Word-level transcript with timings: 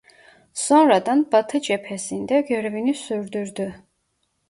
Sonradan 0.53 1.31
Batı 1.31 1.61
Cephesi'nde 1.61 2.41
görevini 2.41 2.93
sürdürdü. 2.93 3.75